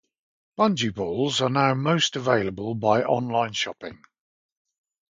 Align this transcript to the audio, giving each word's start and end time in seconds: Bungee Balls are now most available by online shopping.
Bungee 0.57 0.95
Balls 0.95 1.41
are 1.41 1.49
now 1.51 1.75
most 1.75 2.15
available 2.15 2.73
by 2.73 3.03
online 3.03 3.53
shopping. 3.53 4.01